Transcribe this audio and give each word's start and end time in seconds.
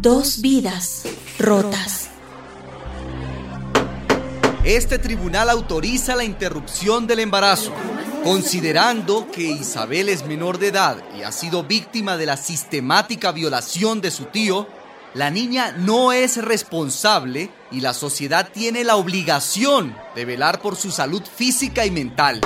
Dos 0.00 0.40
vidas 0.40 1.02
rotas. 1.40 2.08
Este 4.62 4.96
tribunal 5.00 5.50
autoriza 5.50 6.14
la 6.14 6.22
interrupción 6.22 7.08
del 7.08 7.18
embarazo, 7.18 7.72
considerando 8.22 9.28
que 9.32 9.42
Isabel 9.42 10.08
es 10.08 10.24
menor 10.24 10.58
de 10.58 10.68
edad 10.68 11.02
y 11.18 11.22
ha 11.22 11.32
sido 11.32 11.64
víctima 11.64 12.16
de 12.16 12.26
la 12.26 12.36
sistemática 12.36 13.32
violación 13.32 14.00
de 14.00 14.12
su 14.12 14.26
tío. 14.26 14.68
La 15.14 15.32
niña 15.32 15.72
no 15.72 16.12
es 16.12 16.36
responsable 16.36 17.50
y 17.72 17.80
la 17.80 17.92
sociedad 17.92 18.50
tiene 18.52 18.84
la 18.84 18.94
obligación 18.94 19.96
de 20.14 20.24
velar 20.24 20.62
por 20.62 20.76
su 20.76 20.92
salud 20.92 21.22
física 21.24 21.84
y 21.84 21.90
mental. 21.90 22.40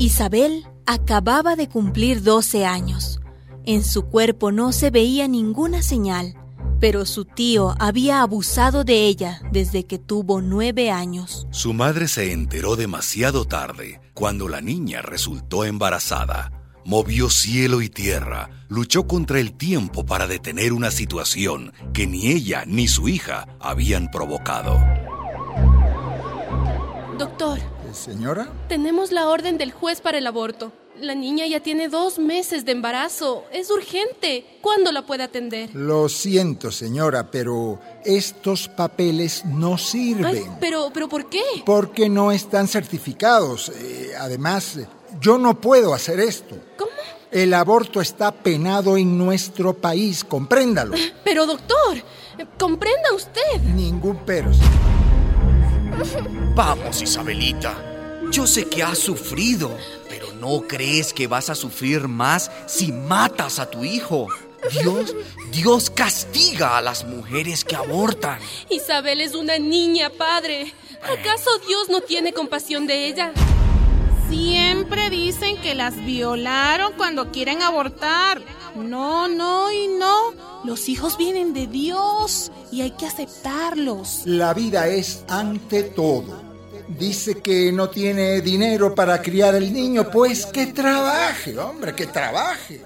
Isabel 0.00 0.66
acababa 0.86 1.54
de 1.54 1.68
cumplir 1.68 2.24
12 2.24 2.66
años. 2.66 3.19
En 3.66 3.84
su 3.84 4.04
cuerpo 4.04 4.52
no 4.52 4.72
se 4.72 4.90
veía 4.90 5.28
ninguna 5.28 5.82
señal, 5.82 6.34
pero 6.80 7.04
su 7.04 7.26
tío 7.26 7.74
había 7.78 8.22
abusado 8.22 8.84
de 8.84 9.06
ella 9.06 9.42
desde 9.52 9.84
que 9.84 9.98
tuvo 9.98 10.40
nueve 10.40 10.90
años. 10.90 11.46
Su 11.50 11.74
madre 11.74 12.08
se 12.08 12.32
enteró 12.32 12.74
demasiado 12.74 13.44
tarde, 13.44 14.00
cuando 14.14 14.48
la 14.48 14.62
niña 14.62 15.02
resultó 15.02 15.64
embarazada. 15.64 16.52
Movió 16.86 17.28
cielo 17.28 17.82
y 17.82 17.90
tierra, 17.90 18.48
luchó 18.68 19.06
contra 19.06 19.38
el 19.38 19.52
tiempo 19.52 20.06
para 20.06 20.26
detener 20.26 20.72
una 20.72 20.90
situación 20.90 21.74
que 21.92 22.06
ni 22.06 22.28
ella 22.28 22.64
ni 22.66 22.88
su 22.88 23.08
hija 23.08 23.46
habían 23.60 24.10
provocado. 24.10 24.80
Doctor, 27.20 27.58
Señora, 27.92 28.48
tenemos 28.66 29.12
la 29.12 29.28
orden 29.28 29.58
del 29.58 29.72
juez 29.72 30.00
para 30.00 30.16
el 30.16 30.26
aborto. 30.26 30.72
La 30.98 31.14
niña 31.14 31.46
ya 31.46 31.60
tiene 31.60 31.88
dos 31.90 32.18
meses 32.18 32.64
de 32.64 32.72
embarazo. 32.72 33.44
Es 33.52 33.70
urgente. 33.70 34.46
¿Cuándo 34.62 34.90
la 34.90 35.04
puede 35.04 35.24
atender? 35.24 35.68
lo 35.74 36.08
siento, 36.08 36.70
señora, 36.70 37.30
pero 37.30 37.78
estos 38.06 38.68
papeles 38.68 39.44
no 39.44 39.74
Ay, 39.74 39.78
sirven. 39.78 40.56
pero, 40.60 40.90
pero 40.94 41.10
¿por 41.10 41.28
qué? 41.28 41.42
Porque 41.66 42.08
no 42.08 42.32
están 42.32 42.66
certificados. 42.66 43.68
Eh, 43.68 44.12
además, 44.18 44.78
yo 45.20 45.36
no 45.36 45.60
puedo 45.60 45.92
hacer 45.92 46.20
esto. 46.20 46.56
¿Cómo? 46.78 46.90
El 47.30 47.52
aborto 47.52 48.00
está 48.00 48.32
penado 48.32 48.96
en 48.96 49.18
nuestro 49.18 49.74
país, 49.74 50.24
compréndalo. 50.24 50.96
Pero 51.24 51.44
doctor, 51.44 51.98
comprenda 52.58 53.12
usted. 53.14 53.60
Ningún 53.74 54.20
pero. 54.24 54.50
Vamos, 56.54 57.02
Isabelita. 57.02 57.74
Yo 58.30 58.46
sé 58.46 58.68
que 58.68 58.82
has 58.82 58.98
sufrido, 58.98 59.76
pero 60.08 60.32
no 60.34 60.62
crees 60.66 61.12
que 61.12 61.26
vas 61.26 61.50
a 61.50 61.54
sufrir 61.54 62.06
más 62.08 62.50
si 62.66 62.92
matas 62.92 63.58
a 63.58 63.70
tu 63.70 63.84
hijo. 63.84 64.28
Dios, 64.70 65.14
Dios 65.50 65.90
castiga 65.90 66.76
a 66.76 66.82
las 66.82 67.04
mujeres 67.04 67.64
que 67.64 67.76
abortan. 67.76 68.38
Isabel 68.68 69.20
es 69.20 69.34
una 69.34 69.58
niña, 69.58 70.10
padre. 70.10 70.72
¿Acaso 71.02 71.50
Dios 71.66 71.88
no 71.88 72.02
tiene 72.02 72.32
compasión 72.32 72.86
de 72.86 73.06
ella? 73.06 73.32
Siempre 74.28 75.10
dicen 75.10 75.60
que 75.60 75.74
las 75.74 75.96
violaron 76.04 76.92
cuando 76.96 77.32
quieren 77.32 77.62
abortar. 77.62 78.42
No, 78.76 79.28
no 79.28 79.72
y 79.72 79.88
no. 79.88 80.32
Los 80.64 80.88
hijos 80.88 81.16
vienen 81.16 81.52
de 81.52 81.66
Dios 81.66 82.52
y 82.70 82.82
hay 82.82 82.92
que 82.92 83.06
aceptarlos. 83.06 84.22
La 84.24 84.54
vida 84.54 84.88
es 84.88 85.24
ante 85.28 85.82
todo. 85.82 86.50
Dice 86.88 87.40
que 87.40 87.72
no 87.72 87.88
tiene 87.88 88.40
dinero 88.40 88.94
para 88.94 89.22
criar 89.22 89.54
el 89.54 89.72
niño, 89.72 90.10
pues 90.10 90.46
que 90.46 90.66
trabaje, 90.66 91.56
hombre, 91.58 91.94
que 91.94 92.06
trabaje. 92.06 92.82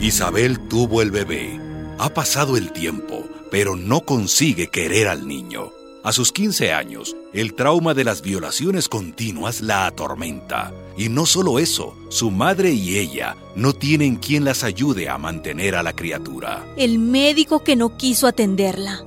Isabel 0.00 0.68
tuvo 0.68 1.02
el 1.02 1.10
bebé. 1.10 1.60
Ha 1.98 2.10
pasado 2.10 2.56
el 2.56 2.72
tiempo, 2.72 3.24
pero 3.50 3.76
no 3.76 4.02
consigue 4.02 4.68
querer 4.68 5.08
al 5.08 5.26
niño. 5.26 5.77
A 6.04 6.12
sus 6.12 6.30
15 6.32 6.72
años, 6.72 7.16
el 7.32 7.54
trauma 7.54 7.92
de 7.92 8.04
las 8.04 8.22
violaciones 8.22 8.88
continuas 8.88 9.60
la 9.60 9.86
atormenta. 9.86 10.72
Y 10.96 11.08
no 11.08 11.26
solo 11.26 11.58
eso, 11.58 11.96
su 12.08 12.30
madre 12.30 12.70
y 12.70 12.98
ella 12.98 13.36
no 13.56 13.72
tienen 13.72 14.16
quien 14.16 14.44
las 14.44 14.62
ayude 14.62 15.08
a 15.08 15.18
mantener 15.18 15.74
a 15.74 15.82
la 15.82 15.94
criatura. 15.94 16.64
El 16.76 17.00
médico 17.00 17.64
que 17.64 17.74
no 17.74 17.96
quiso 17.96 18.28
atenderla. 18.28 19.04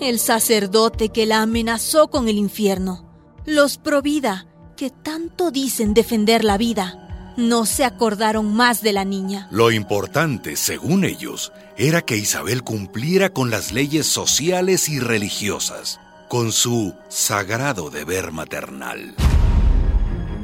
El 0.00 0.18
sacerdote 0.18 1.10
que 1.10 1.26
la 1.26 1.42
amenazó 1.42 2.08
con 2.08 2.26
el 2.26 2.38
infierno. 2.38 3.04
Los 3.44 3.76
provida 3.76 4.46
que 4.78 4.88
tanto 4.88 5.50
dicen 5.50 5.92
defender 5.92 6.42
la 6.42 6.56
vida. 6.56 7.34
No 7.36 7.66
se 7.66 7.84
acordaron 7.84 8.54
más 8.54 8.82
de 8.82 8.94
la 8.94 9.04
niña. 9.04 9.46
Lo 9.50 9.70
importante, 9.70 10.56
según 10.56 11.04
ellos, 11.04 11.52
era 11.76 12.00
que 12.00 12.16
Isabel 12.16 12.62
cumpliera 12.62 13.30
con 13.30 13.50
las 13.50 13.72
leyes 13.72 14.06
sociales 14.06 14.88
y 14.88 15.00
religiosas, 15.00 16.00
con 16.30 16.52
su 16.52 16.94
sagrado 17.08 17.90
deber 17.90 18.30
maternal. 18.30 19.16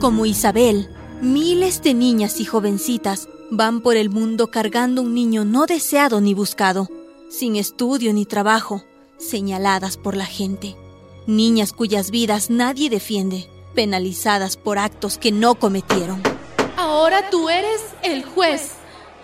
Como 0.01 0.27
Isabel, 0.27 0.91
miles 1.21 1.81
de 1.81 1.95
niñas 1.95 2.41
y 2.41 2.45
jovencitas 2.45 3.29
van 3.53 3.81
por 3.81 3.95
el 3.95 4.11
mundo 4.11 4.51
cargando 4.51 5.03
un 5.03 5.15
niño 5.15 5.45
no 5.45 5.65
deseado 5.67 6.21
ni 6.21 6.35
buscado, 6.35 6.89
sin 7.31 7.55
estudio 7.55 8.13
ni 8.13 8.27
trabajo, 8.27 8.83
señaladas 9.17 9.97
por 9.97 10.17
la 10.17 10.27
gente. 10.27 10.75
Niñas 11.29 11.73
cuyas 11.73 12.11
vidas 12.11 12.51
nadie 12.51 12.91
defiende, 12.91 13.49
penalizadas 13.77 14.57
por 14.57 14.81
actos 14.81 15.19
que 15.19 15.31
no 15.31 15.55
cometieron. 15.55 16.21
Ahora 16.77 17.31
tú 17.31 17.49
eres 17.49 17.81
el 18.03 18.25
juez. 18.25 18.73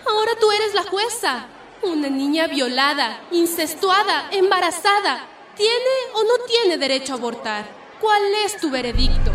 Ahora 0.07 0.31
tú 0.39 0.49
eres 0.49 0.73
la 0.73 0.83
jueza. 0.83 1.47
Una 1.81 2.07
niña 2.07 2.47
violada, 2.47 3.19
incestuada, 3.33 4.29
embarazada. 4.31 5.32
¿Tiene 5.55 5.69
o 6.15 6.23
no 6.23 6.43
tiene 6.47 6.79
derecho 6.79 7.13
a 7.13 7.17
abortar? 7.17 7.69
¿Cuál 8.01 8.23
es 8.43 8.57
tu 8.59 8.71
veredicto? 8.71 9.31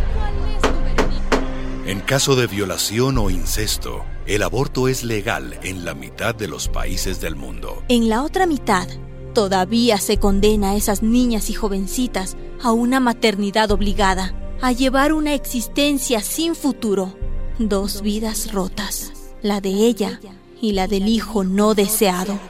En 1.86 2.00
caso 2.00 2.34
de 2.34 2.48
violación 2.48 3.18
o 3.18 3.30
incesto, 3.30 4.04
el 4.26 4.42
aborto 4.42 4.88
es 4.88 5.04
legal 5.04 5.56
en 5.62 5.84
la 5.84 5.94
mitad 5.94 6.34
de 6.34 6.48
los 6.48 6.66
países 6.66 7.20
del 7.20 7.36
mundo. 7.36 7.84
En 7.88 8.08
la 8.08 8.24
otra 8.24 8.46
mitad, 8.46 8.88
todavía 9.32 9.98
se 9.98 10.18
condena 10.18 10.72
a 10.72 10.76
esas 10.76 11.04
niñas 11.04 11.50
y 11.50 11.54
jovencitas 11.54 12.36
a 12.60 12.72
una 12.72 12.98
maternidad 12.98 13.70
obligada, 13.70 14.34
a 14.60 14.72
llevar 14.72 15.12
una 15.12 15.34
existencia 15.34 16.20
sin 16.20 16.56
futuro. 16.56 17.16
Dos 17.60 18.02
vidas 18.02 18.52
rotas, 18.52 19.12
la 19.40 19.60
de 19.60 19.70
ella 19.70 20.20
y 20.60 20.72
la 20.72 20.88
del 20.88 21.06
hijo 21.06 21.44
no 21.44 21.74
deseado. 21.74 22.40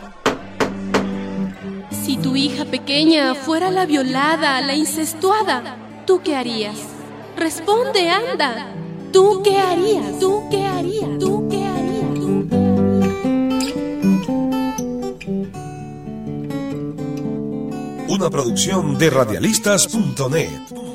Si 2.09 2.17
tu 2.17 2.37
hija 2.37 2.65
pequeña 2.65 3.35
fuera 3.35 3.71
la 3.71 3.85
violada, 3.85 4.63
la 4.63 4.75
incestuada, 4.75 5.77
¿tú 6.07 6.23
qué 6.25 6.37
harías? 6.37 6.79
Responde, 7.37 8.09
anda. 8.09 8.73
¿Tú 9.13 9.43
qué 9.45 9.59
harías? 9.59 10.19
¿Tú 10.19 10.45
qué 10.51 10.65
harías? 10.65 11.19
¿Tú 11.21 11.47
qué 11.51 11.63
harías? 11.67 12.15
¿Tú 12.15 12.49
qué 12.49 12.65
Una 18.09 18.31
producción 18.31 18.97
de 18.97 19.11
radialistas.net. 19.11 20.88